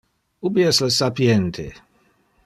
Ubi 0.49 0.63
es 0.69 0.79
le 0.83 0.89
sapiente? 0.97 1.67